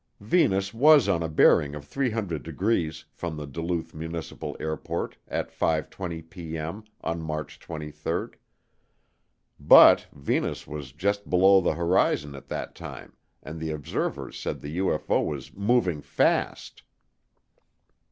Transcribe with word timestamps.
Venus 0.21 0.73
was 0.73 1.07
on 1.07 1.21
a 1.21 1.29
bearing 1.29 1.75
of 1.75 1.85
300 1.85 2.41
degrees 2.41 3.05
from 3.11 3.37
the 3.37 3.45
Duluth 3.45 3.93
Municipal 3.93 4.57
Airport 4.59 5.15
at 5.27 5.51
5:20P.M. 5.51 6.83
on 7.01 7.21
March 7.21 7.59
23rd. 7.59 8.33
But 9.59 10.07
Venus 10.11 10.65
was 10.65 10.91
just 10.91 11.29
below 11.29 11.61
the 11.61 11.75
horizon 11.75 12.33
at 12.33 12.47
that 12.47 12.73
time 12.73 13.13
and 13.43 13.59
the 13.59 13.69
observers 13.69 14.39
said 14.39 14.59
the 14.59 14.75
UFO 14.79 15.23
was 15.23 15.53
"moving 15.53 16.01
fast." 16.01 16.81